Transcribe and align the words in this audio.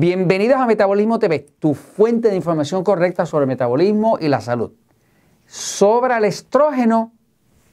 Bienvenidos 0.00 0.58
a 0.58 0.64
Metabolismo 0.64 1.18
TV, 1.18 1.46
tu 1.58 1.74
fuente 1.74 2.30
de 2.30 2.36
información 2.36 2.82
correcta 2.82 3.26
sobre 3.26 3.44
metabolismo 3.44 4.16
y 4.18 4.28
la 4.28 4.40
salud. 4.40 4.72
Sobra 5.46 6.16
el 6.16 6.24
estrógeno 6.24 7.12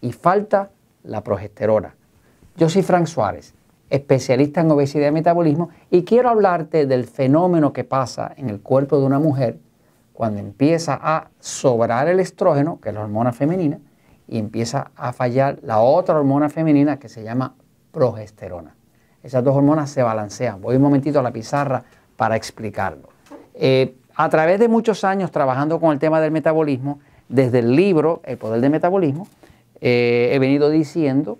y 0.02 0.12
falta 0.12 0.71
la 1.04 1.23
progesterona. 1.23 1.95
Yo 2.58 2.68
soy 2.68 2.84
Frank 2.84 3.05
Suárez, 3.05 3.54
especialista 3.90 4.59
en 4.59 4.70
obesidad 4.71 5.08
y 5.08 5.12
metabolismo, 5.12 5.70
y 5.90 6.04
quiero 6.04 6.27
hablarte 6.27 6.86
del 6.86 7.05
fenómeno 7.05 7.71
que 7.71 7.86
pasa 7.86 8.34
en 8.36 8.50
el 8.50 8.59
cuerpo 8.59 9.00
de 9.00 9.05
una 9.05 9.20
mujer 9.20 9.59
cuando 10.12 10.41
empieza 10.41 11.00
a 11.02 11.30
sobrar 11.39 12.09
el 12.09 12.20
estrógeno, 12.20 12.81
que 12.81 12.89
es 12.89 12.95
la 12.95 13.03
hormona 13.03 13.31
femenina, 13.31 13.80
y 14.28 14.38
empieza 14.38 14.91
a 14.98 15.14
fallar 15.14 15.59
la 15.62 15.80
otra 15.80 16.17
hormona 16.17 16.50
femenina 16.50 17.00
que 17.00 17.08
se 17.08 17.23
llama 17.23 17.55
progesterona. 17.94 18.75
Esas 19.23 19.44
dos 19.45 19.55
hormonas 19.55 19.89
se 19.89 20.03
balancean. 20.03 20.62
Voy 20.62 20.75
un 20.75 20.81
momentito 20.81 21.20
a 21.20 21.23
la 21.23 21.31
pizarra 21.31 21.84
para 22.17 22.35
explicarlo. 22.35 23.09
Eh, 23.53 23.95
a 24.16 24.30
través 24.30 24.59
de 24.59 24.67
muchos 24.67 25.03
años 25.03 25.31
trabajando 25.31 25.80
con 25.80 25.94
el 25.94 25.99
tema 25.99 26.20
del 26.20 26.31
metabolismo, 26.31 26.99
desde 27.30 27.59
el 27.59 27.75
libro 27.75 28.21
El 28.25 28.38
Poder 28.38 28.59
del 28.59 28.71
Metabolismo, 28.71 29.27
eh, 29.80 30.31
he 30.34 30.39
venido 30.39 30.70
diciendo 30.70 31.39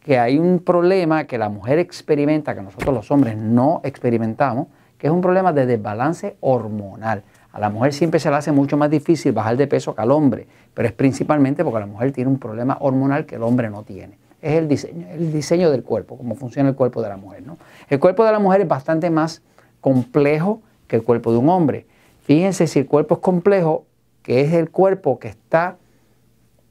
que 0.00 0.18
hay 0.18 0.38
un 0.38 0.58
problema 0.60 1.24
que 1.24 1.38
la 1.38 1.48
mujer 1.48 1.78
experimenta, 1.78 2.54
que 2.54 2.62
nosotros 2.62 2.94
los 2.94 3.10
hombres 3.10 3.36
no 3.36 3.80
experimentamos, 3.84 4.68
que 4.98 5.06
es 5.06 5.12
un 5.12 5.20
problema 5.20 5.52
de 5.52 5.66
desbalance 5.66 6.36
hormonal. 6.40 7.22
A 7.52 7.60
la 7.60 7.68
mujer 7.68 7.92
siempre 7.92 8.18
se 8.18 8.30
le 8.30 8.36
hace 8.36 8.52
mucho 8.52 8.76
más 8.76 8.88
difícil 8.88 9.32
bajar 9.32 9.56
de 9.56 9.66
peso 9.66 9.94
que 9.94 10.00
al 10.00 10.10
hombre, 10.10 10.46
pero 10.72 10.88
es 10.88 10.94
principalmente 10.94 11.62
porque 11.62 11.80
la 11.80 11.86
mujer 11.86 12.12
tiene 12.12 12.30
un 12.30 12.38
problema 12.38 12.78
hormonal 12.80 13.26
que 13.26 13.34
el 13.34 13.42
hombre 13.42 13.68
no 13.68 13.82
tiene. 13.82 14.16
Es 14.40 14.54
el 14.54 14.66
diseño, 14.66 15.06
el 15.10 15.32
diseño 15.32 15.70
del 15.70 15.84
cuerpo, 15.84 16.16
cómo 16.16 16.34
funciona 16.34 16.70
el 16.70 16.74
cuerpo 16.74 17.02
de 17.02 17.10
la 17.10 17.16
mujer. 17.16 17.42
¿no? 17.46 17.58
El 17.88 18.00
cuerpo 18.00 18.24
de 18.24 18.32
la 18.32 18.38
mujer 18.38 18.62
es 18.62 18.68
bastante 18.68 19.10
más 19.10 19.42
complejo 19.82 20.62
que 20.86 20.96
el 20.96 21.02
cuerpo 21.02 21.32
de 21.32 21.38
un 21.38 21.50
hombre. 21.50 21.86
Fíjense 22.22 22.66
si 22.66 22.78
el 22.78 22.86
cuerpo 22.86 23.16
es 23.16 23.20
complejo, 23.20 23.84
que 24.22 24.40
es 24.40 24.54
el 24.54 24.70
cuerpo 24.70 25.18
que 25.18 25.28
está 25.28 25.76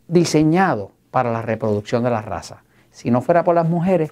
diseñado 0.08 0.92
para 1.12 1.32
la 1.32 1.44
reproducción 1.44 2.04
de 2.04 2.10
la 2.10 2.24
raza. 2.24 2.64
Si 2.90 3.12
no 3.12 3.22
fuera 3.22 3.44
por 3.44 3.54
las 3.54 3.70
mujeres, 3.70 4.12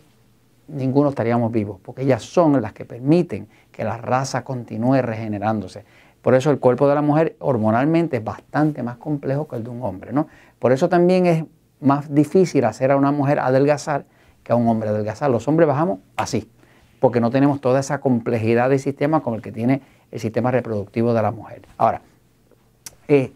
ninguno 0.68 1.10
estaríamos 1.10 1.52
vivos, 1.52 1.80
porque 1.82 2.04
ellas 2.04 2.22
son 2.22 2.62
las 2.62 2.74
que 2.74 2.86
permiten 2.86 3.48
que 3.72 3.84
la 3.84 3.98
raza 3.98 4.44
continúe 4.44 5.02
regenerándose. 5.02 5.84
Por 6.22 6.36
eso 6.36 6.52
el 6.52 6.60
cuerpo 6.60 6.88
de 6.88 6.96
la 6.96 7.02
mujer 7.02 7.36
hormonalmente 7.40 8.18
es 8.18 8.24
bastante 8.24 8.84
más 8.84 8.98
complejo 8.98 9.48
que 9.48 9.56
el 9.56 9.64
de 9.64 9.70
un 9.70 9.82
hombre, 9.82 10.12
¿no? 10.12 10.28
Por 10.60 10.74
eso 10.74 10.90
también 10.90 11.26
es 11.26 11.46
más 11.80 12.14
difícil 12.14 12.66
hacer 12.66 12.92
a 12.92 12.98
una 12.98 13.12
mujer 13.12 13.40
adelgazar 13.40 14.06
que 14.44 14.52
a 14.52 14.56
un 14.56 14.68
hombre 14.68 14.90
adelgazar. 14.90 15.32
Los 15.32 15.48
hombres 15.48 15.68
bajamos 15.68 16.00
así, 16.18 16.50
porque 17.00 17.20
no 17.20 17.32
tenemos 17.32 17.62
toda 17.62 17.80
esa 17.80 18.00
complejidad 18.00 18.70
de 18.70 18.80
sistema 18.80 19.22
como 19.22 19.36
el 19.36 19.42
que 19.42 19.52
tiene 19.52 19.82
el 20.12 20.20
sistema 20.20 20.52
reproductivo 20.52 21.14
de 21.14 21.22
la 21.22 21.32
mujer. 21.32 21.62
Ahora, 21.78 22.02
eh, 23.08 23.34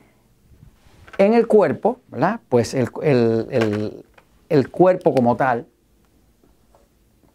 en 1.17 1.33
el 1.33 1.47
cuerpo. 1.47 1.99
Pues 2.49 2.73
el, 2.73 2.89
cuerpo 4.71 5.15
como 5.15 5.35
tal 5.35 5.67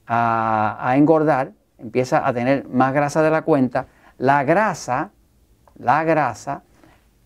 a, 0.08 0.94
engordar, 0.96 1.52
empieza 1.78 2.26
a 2.26 2.34
tener 2.34 2.66
más 2.70 2.94
grasa 2.94 3.22
de 3.22 3.30
la 3.30 3.42
cuenta, 3.42 3.88
la 4.18 4.46
grasa, 4.46 5.12
la 5.78 6.06
grasa 6.06 6.64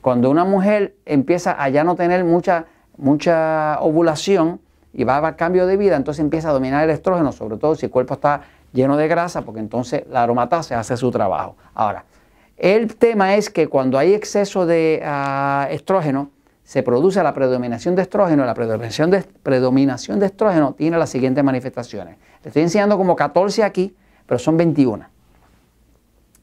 Cuando 0.00 0.30
una 0.30 0.44
mujer 0.44 0.94
empieza 1.04 1.62
a 1.62 1.68
ya 1.68 1.84
no 1.84 1.94
tener 1.94 2.24
mucha, 2.24 2.66
mucha 2.96 3.78
ovulación 3.80 4.60
y 4.92 5.04
va 5.04 5.26
a 5.26 5.36
cambio 5.36 5.66
de 5.66 5.76
vida, 5.76 5.96
entonces 5.96 6.20
empieza 6.20 6.50
a 6.50 6.52
dominar 6.52 6.84
el 6.84 6.90
estrógeno, 6.90 7.32
sobre 7.32 7.56
todo 7.58 7.74
si 7.74 7.86
el 7.86 7.92
cuerpo 7.92 8.14
está 8.14 8.42
lleno 8.72 8.96
de 8.96 9.08
grasa, 9.08 9.42
porque 9.42 9.60
entonces 9.60 10.04
la 10.10 10.22
aromatase 10.22 10.74
hace 10.74 10.96
su 10.96 11.10
trabajo. 11.10 11.56
Ahora, 11.74 12.04
el 12.56 12.96
tema 12.96 13.34
es 13.34 13.50
que 13.50 13.68
cuando 13.68 13.98
hay 13.98 14.14
exceso 14.14 14.64
de 14.64 15.02
ah, 15.04 15.68
estrógeno, 15.70 16.30
se 16.66 16.82
produce 16.82 17.22
la 17.22 17.32
predominación 17.32 17.94
de 17.94 18.02
estrógeno. 18.02 18.44
La 18.44 18.54
predominación 18.54 19.10
de, 19.10 19.22
predominación 19.42 20.18
de 20.18 20.26
estrógeno 20.26 20.74
tiene 20.74 20.98
las 20.98 21.10
siguientes 21.10 21.44
manifestaciones. 21.44 22.16
Estoy 22.46 22.62
enseñando 22.62 22.96
como 22.96 23.16
14 23.16 23.64
aquí, 23.64 23.96
pero 24.24 24.38
son 24.38 24.56
21. 24.56 25.04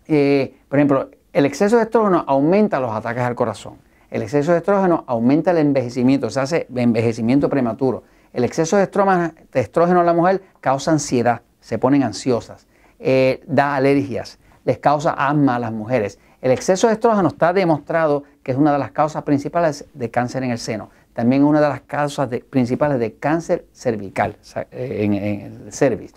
Eh, 0.08 0.58
por 0.68 0.78
ejemplo, 0.78 1.10
el 1.32 1.46
exceso 1.46 1.78
de 1.78 1.84
estrógeno 1.84 2.26
aumenta 2.28 2.82
los 2.82 2.92
ataques 2.92 3.24
al 3.24 3.36
corazón. 3.36 3.78
El 4.12 4.22
exceso 4.22 4.52
de 4.52 4.58
estrógeno 4.58 5.06
aumenta 5.08 5.52
el 5.52 5.60
envejecimiento, 5.60 6.30
se 6.30 6.42
hace 6.42 6.68
envejecimiento 6.76 7.48
prematuro. 7.50 8.04
El 8.34 8.44
exceso 8.44 8.76
de 8.76 8.84
estrógeno, 8.84 10.00
en 10.02 10.06
la 10.06 10.14
mujer 10.14 10.44
causa 10.60 10.92
ansiedad, 10.92 11.42
se 11.62 11.78
ponen 11.78 12.04
ansiosas, 12.04 12.68
eh, 13.00 13.42
da 13.48 13.76
alergias, 13.76 14.40
les 14.66 14.80
causa 14.80 15.12
asma 15.12 15.56
a 15.56 15.60
las 15.60 15.72
mujeres. 15.72 16.20
El 16.42 16.52
exceso 16.52 16.88
de 16.88 16.94
estrógeno 16.94 17.30
está 17.30 17.54
demostrado 17.54 18.24
que 18.44 18.52
es 18.52 18.58
una 18.58 18.74
de 18.74 18.80
las 18.80 18.92
causas 18.92 19.24
principales 19.24 19.86
de 19.94 20.12
cáncer 20.12 20.44
en 20.44 20.52
el 20.52 20.60
seno. 20.60 20.90
También 21.14 21.44
una 21.44 21.62
de 21.62 21.70
las 21.70 21.82
causas 21.82 22.28
principales 22.50 23.00
de 23.00 23.14
cáncer 23.14 23.66
cervical, 23.72 24.36
en, 24.72 25.14
el 25.14 25.72
cervix. 25.72 26.14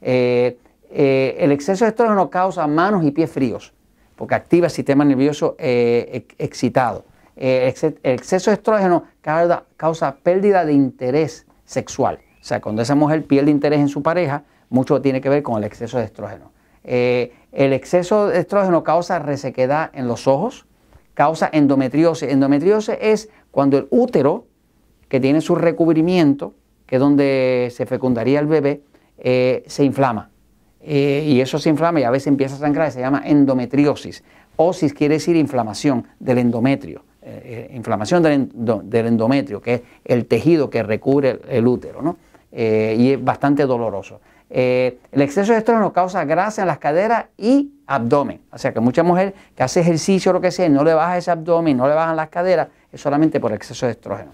Eh, 0.00 0.58
eh, 0.90 1.36
el 1.38 1.52
exceso 1.52 1.84
de 1.84 1.90
estrógeno 1.90 2.30
causa 2.30 2.66
manos 2.66 3.04
y 3.04 3.10
pies 3.10 3.30
fríos, 3.30 3.74
porque 4.16 4.34
activa 4.34 4.66
el 4.66 4.70
sistema 4.70 5.04
nervioso 5.04 5.54
eh, 5.58 6.26
excitado. 6.38 7.04
el 7.36 7.94
exceso 8.02 8.50
de 8.50 8.54
estrógeno 8.54 9.04
causa, 9.20 9.64
causa 9.76 10.16
pérdida 10.16 10.64
de 10.64 10.72
interés 10.72 11.46
sexual. 11.66 12.18
O 12.40 12.44
sea, 12.44 12.60
cuando 12.62 12.80
esa 12.80 12.94
mujer 12.94 13.26
pierde 13.26 13.50
interés 13.50 13.80
en 13.80 13.88
su 13.88 14.02
pareja, 14.02 14.44
mucho 14.70 15.02
tiene 15.02 15.20
que 15.20 15.28
ver 15.28 15.42
con 15.42 15.58
el 15.58 15.64
exceso 15.64 15.98
de 15.98 16.04
estrógeno. 16.04 16.52
El 16.84 17.72
exceso 17.74 18.28
de 18.28 18.38
estrógeno 18.38 18.82
causa 18.82 19.18
resequedad 19.18 19.90
en 19.92 20.08
los 20.08 20.26
ojos, 20.26 20.64
causa 21.12 21.50
endometriosis. 21.52 22.30
Endometriosis 22.30 22.96
es 23.00 23.28
cuando 23.58 23.76
el 23.76 23.88
útero, 23.90 24.46
que 25.08 25.18
tiene 25.18 25.40
su 25.40 25.56
recubrimiento, 25.56 26.54
que 26.86 26.94
es 26.94 27.00
donde 27.00 27.72
se 27.74 27.86
fecundaría 27.86 28.38
el 28.38 28.46
bebé, 28.46 28.82
eh, 29.18 29.64
se 29.66 29.82
inflama. 29.82 30.30
Eh, 30.80 31.24
y 31.26 31.40
eso 31.40 31.58
se 31.58 31.68
inflama 31.68 31.98
y 31.98 32.04
a 32.04 32.10
veces 32.12 32.28
empieza 32.28 32.54
a 32.54 32.58
sangrar, 32.58 32.92
se 32.92 33.00
llama 33.00 33.20
endometriosis. 33.24 34.22
Osis 34.54 34.94
quiere 34.94 35.14
decir 35.14 35.34
inflamación 35.34 36.06
del 36.20 36.38
endometrio, 36.38 37.02
inflamación 37.72 38.22
del, 38.22 39.06
endometrio, 39.06 39.60
que 39.60 39.74
es 39.74 39.82
el 40.04 40.26
tejido 40.26 40.70
que 40.70 40.84
recubre 40.84 41.40
el, 41.48 41.66
útero, 41.66 42.00
¿no? 42.00 42.16
y 42.52 43.10
es 43.10 43.24
bastante 43.24 43.66
doloroso. 43.66 44.20
Eh, 44.50 44.98
el 45.12 45.20
exceso 45.20 45.52
de 45.52 45.58
estrógeno 45.58 45.92
causa 45.92 46.24
grasa 46.24 46.62
en 46.62 46.68
las 46.68 46.78
caderas 46.78 47.26
y 47.36 47.72
abdomen. 47.86 48.40
O 48.50 48.58
sea 48.58 48.72
que 48.72 48.80
mucha 48.80 49.02
mujer 49.02 49.34
que 49.54 49.62
hace 49.62 49.80
ejercicio 49.80 50.30
o 50.30 50.32
lo 50.34 50.40
que 50.40 50.50
sea, 50.50 50.68
no 50.68 50.84
le 50.84 50.94
baja 50.94 51.18
ese 51.18 51.30
abdomen, 51.30 51.76
no 51.76 51.86
le 51.86 51.94
bajan 51.94 52.16
las 52.16 52.28
caderas, 52.30 52.68
es 52.92 53.00
solamente 53.00 53.40
por 53.40 53.52
exceso 53.52 53.86
de 53.86 53.92
estrógeno. 53.92 54.32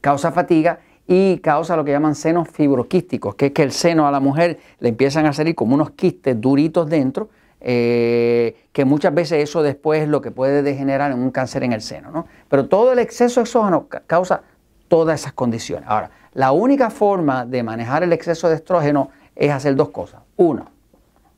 Causa 0.00 0.32
fatiga 0.32 0.80
y 1.06 1.38
causa 1.38 1.76
lo 1.76 1.84
que 1.84 1.90
llaman 1.90 2.14
senos 2.14 2.48
fibroquísticos, 2.48 3.34
que 3.34 3.46
es 3.46 3.52
que 3.52 3.62
el 3.62 3.72
seno 3.72 4.06
a 4.06 4.10
la 4.10 4.20
mujer 4.20 4.58
le 4.78 4.90
empiezan 4.90 5.26
a 5.26 5.32
salir 5.32 5.54
como 5.54 5.74
unos 5.74 5.90
quistes 5.92 6.40
duritos 6.40 6.88
dentro, 6.88 7.30
eh, 7.60 8.68
que 8.72 8.84
muchas 8.84 9.12
veces 9.14 9.42
eso 9.42 9.62
después 9.62 10.02
es 10.02 10.08
lo 10.08 10.20
que 10.20 10.30
puede 10.30 10.62
degenerar 10.62 11.10
en 11.10 11.18
un 11.18 11.30
cáncer 11.30 11.64
en 11.64 11.72
el 11.72 11.80
seno. 11.80 12.26
Pero 12.48 12.68
todo 12.68 12.92
el 12.92 12.98
exceso 12.98 13.40
de 13.40 13.44
estrógeno 13.44 13.88
causa 14.06 14.42
todas 14.88 15.20
esas 15.20 15.32
condiciones. 15.32 15.88
Ahora, 15.88 16.10
la 16.34 16.52
única 16.52 16.90
forma 16.90 17.46
de 17.46 17.62
manejar 17.62 18.02
el 18.02 18.12
exceso 18.12 18.48
de 18.48 18.56
estrógeno 18.56 19.10
es 19.34 19.50
hacer 19.50 19.74
dos 19.76 19.88
cosas. 19.90 20.20
Uno, 20.36 20.66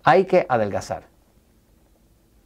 hay 0.03 0.25
que 0.25 0.47
adelgazar. 0.49 1.05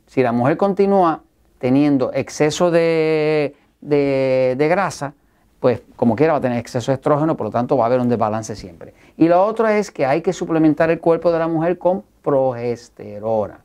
Si 0.06 0.22
la 0.22 0.32
mujer 0.32 0.56
continúa 0.56 1.22
teniendo 1.64 2.12
exceso 2.12 2.70
de, 2.70 3.56
grasa, 3.80 5.14
pues 5.60 5.80
como 5.96 6.14
quiera 6.14 6.34
va 6.34 6.38
a 6.38 6.42
tener 6.42 6.58
exceso 6.58 6.92
de 6.92 6.96
estrógeno, 6.96 7.38
por 7.38 7.46
lo 7.46 7.50
tanto 7.50 7.78
va 7.78 7.84
a 7.84 7.86
haber 7.86 8.00
un 8.00 8.10
desbalance 8.10 8.54
siempre. 8.54 8.92
Y 9.16 9.28
lo 9.28 9.42
otro 9.42 9.66
es 9.68 9.90
que 9.90 10.04
hay 10.04 10.20
que 10.20 10.34
suplementar 10.34 10.90
el 10.90 11.00
cuerpo 11.00 11.32
de 11.32 11.38
la 11.38 11.48
mujer 11.48 11.78
con 11.78 12.04
progesterona. 12.20 13.60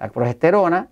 La 0.00 0.08
progesterona 0.08 0.88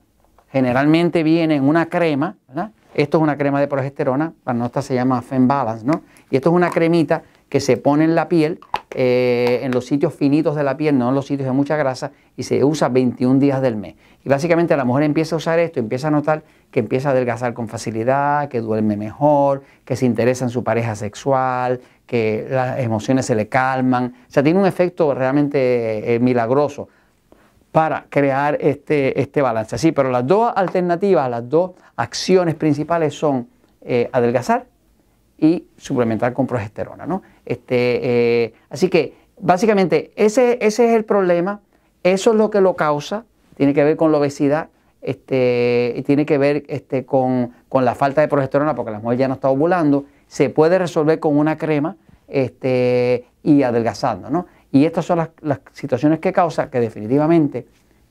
generalmente 0.52 1.24
viene 1.24 1.56
en 1.56 1.64
una 1.64 1.86
crema, 1.86 2.36
¿verdad? 2.46 2.70
Esto 2.94 3.18
es 3.18 3.22
una 3.24 3.36
crema 3.36 3.58
de 3.58 3.66
progesterona, 3.66 4.32
para 4.44 4.56
nosotros 4.56 4.84
se 4.84 4.94
llama 4.94 5.20
Fem 5.20 5.48
Balance, 5.48 5.84
¿no? 5.84 6.02
Y 6.30 6.36
esto 6.36 6.50
es 6.50 6.54
una 6.54 6.70
cremita 6.70 7.24
que 7.48 7.58
se 7.58 7.76
pone 7.76 8.04
en 8.04 8.14
la 8.14 8.28
piel, 8.28 8.60
eh, 8.94 9.60
en 9.62 9.72
los 9.72 9.86
sitios 9.86 10.14
finitos 10.14 10.54
de 10.54 10.62
la 10.62 10.76
piel, 10.76 10.96
no 10.96 11.08
en 11.08 11.14
los 11.14 11.26
sitios 11.26 11.46
de 11.46 11.52
mucha 11.52 11.76
grasa, 11.76 12.12
y 12.36 12.44
se 12.44 12.62
usa 12.62 12.88
21 12.88 13.40
días 13.40 13.60
del 13.60 13.76
mes. 13.76 13.96
Y 14.24 14.28
básicamente 14.28 14.76
la 14.76 14.84
mujer 14.84 15.02
empieza 15.02 15.34
a 15.34 15.38
usar 15.38 15.58
esto, 15.58 15.80
empieza 15.80 16.08
a 16.08 16.10
notar 16.12 16.44
que 16.70 16.80
empieza 16.80 17.08
a 17.08 17.12
adelgazar 17.12 17.54
con 17.54 17.68
facilidad, 17.68 18.48
que 18.48 18.60
duerme 18.60 18.96
mejor, 18.96 19.62
que 19.84 19.96
se 19.96 20.06
interesa 20.06 20.44
en 20.44 20.50
su 20.50 20.62
pareja 20.62 20.94
sexual, 20.94 21.80
que 22.06 22.46
las 22.48 22.78
emociones 22.78 23.26
se 23.26 23.34
le 23.34 23.48
calman. 23.48 24.14
O 24.28 24.30
sea, 24.30 24.42
tiene 24.42 24.60
un 24.60 24.66
efecto 24.66 25.12
realmente 25.12 26.14
eh, 26.14 26.20
milagroso 26.20 26.88
para 27.72 28.06
crear 28.08 28.56
este, 28.60 29.20
este 29.20 29.42
balance. 29.42 29.76
Sí, 29.78 29.90
pero 29.90 30.10
las 30.10 30.24
dos 30.24 30.52
alternativas, 30.54 31.28
las 31.28 31.48
dos 31.48 31.72
acciones 31.96 32.54
principales 32.54 33.14
son 33.14 33.48
eh, 33.82 34.08
adelgazar 34.12 34.66
y 35.38 35.66
suplementar 35.76 36.32
con 36.32 36.46
progesterona. 36.46 37.06
¿no? 37.06 37.22
Este, 37.44 38.00
eh, 38.02 38.54
así 38.70 38.88
que 38.88 39.14
básicamente 39.40 40.12
ese, 40.16 40.58
ese, 40.60 40.86
es 40.86 40.94
el 40.94 41.04
problema, 41.04 41.60
eso 42.02 42.32
es 42.32 42.36
lo 42.36 42.50
que 42.50 42.60
lo 42.60 42.76
causa, 42.76 43.24
tiene 43.56 43.74
que 43.74 43.84
ver 43.84 43.96
con 43.96 44.12
la 44.12 44.18
obesidad, 44.18 44.68
este, 45.04 46.02
tiene 46.06 46.24
que 46.24 46.38
ver 46.38 46.64
este, 46.68 47.04
con, 47.04 47.52
la 47.70 47.94
falta 47.94 48.20
de 48.20 48.28
progesterona 48.28 48.74
porque 48.74 48.90
la 48.90 49.00
mujer 49.00 49.18
ya 49.18 49.28
no 49.28 49.34
está 49.34 49.48
ovulando, 49.48 50.06
se 50.26 50.48
puede 50.48 50.78
resolver 50.78 51.20
con 51.20 51.36
una 51.36 51.58
crema 51.58 51.96
este, 52.26 53.26
y 53.42 53.62
adelgazando. 53.62 54.30
¿no? 54.30 54.46
Y 54.72 54.86
estas 54.86 55.04
son 55.04 55.18
las, 55.18 55.60
situaciones 55.72 56.20
que 56.20 56.32
causa 56.32 56.70
que 56.70 56.80
definitivamente 56.80 57.66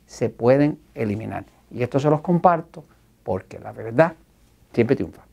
se 0.06 0.30
pueden 0.30 0.80
eliminar. 0.94 1.46
Y 1.72 1.82
esto 1.82 2.00
se 2.00 2.10
los 2.10 2.22
comparto 2.22 2.86
porque 3.24 3.60
la 3.60 3.72
verdad 3.72 4.14
siempre 4.72 4.96
triunfa. 4.96 5.24